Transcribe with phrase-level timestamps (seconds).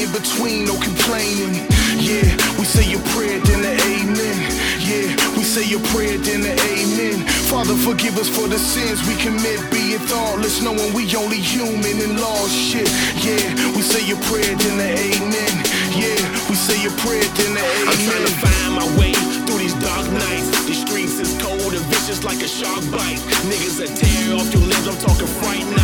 [0.00, 1.66] in between, no complaining.
[2.00, 2.24] Yeah,
[2.56, 4.38] we say your prayer, then the amen.
[4.80, 7.26] Yeah, we say your prayer, then the amen.
[7.52, 12.20] Father, forgive us for the sins we commit, being thoughtless, knowing we only human and
[12.20, 12.88] lost shit.
[13.20, 13.44] Yeah,
[13.76, 15.54] we say your prayer, then the amen.
[15.92, 19.12] Yeah, we say your prayer, then the amen I'm trying to find my way
[19.44, 20.48] through these dark nights.
[20.64, 23.20] These streets is cold and vicious like a shark bite.
[23.50, 25.79] Niggas that tear off your limbs, I'm talking fright night.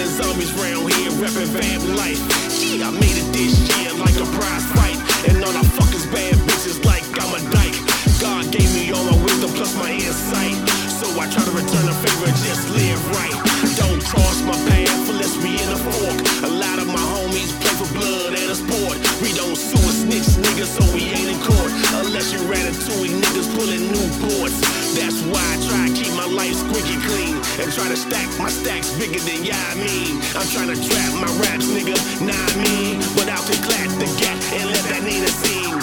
[0.00, 2.16] Killing zombies round here, reppin' vamp life.
[2.56, 4.96] Yeah, I made it this year like a prize fight.
[5.28, 7.76] And all I fuck is bad bitches like I'm a dyke.
[8.16, 10.56] God gave me all my wisdom plus my insight.
[10.88, 13.36] So I try to return the favor and just live right.
[13.76, 16.16] Don't cross my path unless we in a fork.
[16.48, 18.96] A lot of my homies play for blood and a sport.
[19.20, 21.72] We don't sue a snitch niggas, so we ain't in court.
[22.00, 24.64] Unless you ratatouille niggas pulling new ports.
[24.96, 27.39] That's why I try to keep my life squeaky clean.
[27.58, 30.22] And try to stack my stacks bigger than y'all I mean.
[30.38, 32.98] I'm trying to trap my raps, nigga, nah I mean.
[33.18, 35.74] Without the clap the gap and let that Nina sing.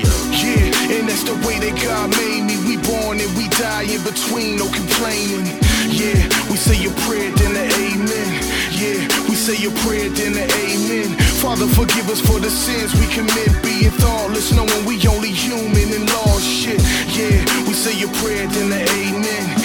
[0.00, 0.10] Yeah.
[0.34, 2.56] Yeah, and that's the way that God made me.
[2.66, 5.46] We born and we die in between, no complaining.
[5.92, 6.18] Yeah,
[6.50, 8.32] we say your prayer, then the amen.
[8.74, 11.14] Yeah, we say your prayer, then the amen.
[11.38, 16.08] Father, forgive us for the sins we commit, being thoughtless, knowing we only human and
[16.10, 16.80] lost shit.
[17.14, 19.63] Yeah, we say your prayer, then the amen.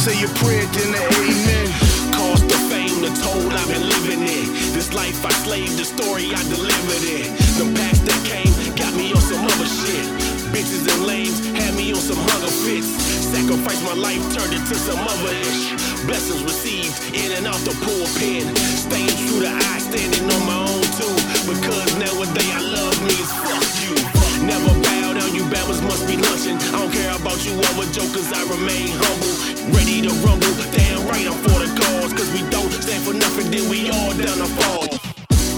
[0.00, 1.68] Say your prayer, then the amen.
[2.16, 4.48] Cost the fame, the toll I've been living in.
[4.72, 7.28] This life I slaved, the story I delivered in.
[7.60, 8.48] The packs that came
[8.80, 10.08] got me on some other shit.
[10.56, 12.88] Bitches and lames had me on some hunger fits.
[13.28, 15.76] Sacrificed my life, turned it to some other ish.
[16.08, 18.48] Blessings received in and out the pulpit.
[18.56, 21.16] Staying true to I, standing on my own too.
[21.44, 23.92] Because nowadays I love me fuck you.
[24.48, 26.08] Never bow down, you babbers must
[27.10, 29.34] care about you other jokers, I remain humble.
[29.74, 32.12] Ready to rumble, damn right I'm for the cause.
[32.12, 34.86] Cause we don't stand for nothing, then we all down to fall.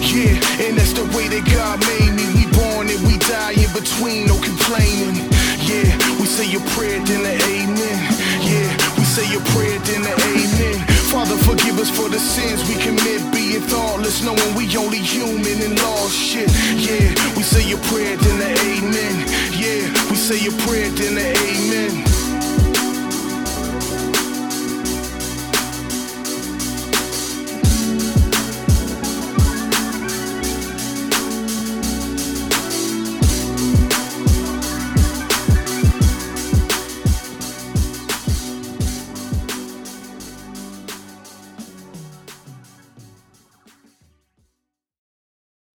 [0.01, 2.25] Yeah, and that's the way that God made me.
[2.37, 5.29] We born and we die in between, no complaining.
[5.65, 5.89] Yeah,
[6.21, 7.99] we say your prayer, then the amen.
[8.45, 10.79] Yeah, we say your prayer, then the amen.
[11.13, 15.77] Father, forgive us for the sins we commit, being thoughtless, knowing we only human and
[15.81, 16.49] lost shit.
[16.77, 19.22] Yeah, we say your prayer, then the amen.
[20.33, 22.12] Say your prayer, then the amen.